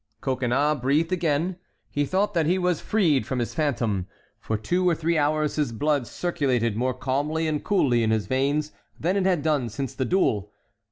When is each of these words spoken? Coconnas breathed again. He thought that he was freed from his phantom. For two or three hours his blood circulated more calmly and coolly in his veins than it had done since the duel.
Coconnas 0.19 0.81
breathed 0.81 1.11
again. 1.11 1.57
He 1.91 2.07
thought 2.07 2.33
that 2.33 2.47
he 2.47 2.57
was 2.57 2.81
freed 2.81 3.27
from 3.27 3.37
his 3.37 3.53
phantom. 3.53 4.07
For 4.39 4.57
two 4.57 4.89
or 4.89 4.95
three 4.95 5.15
hours 5.15 5.57
his 5.57 5.71
blood 5.71 6.07
circulated 6.07 6.75
more 6.75 6.95
calmly 6.95 7.47
and 7.47 7.63
coolly 7.63 8.01
in 8.01 8.09
his 8.09 8.25
veins 8.25 8.71
than 8.99 9.15
it 9.15 9.27
had 9.27 9.43
done 9.43 9.69
since 9.69 9.93
the 9.93 10.05
duel. 10.05 10.51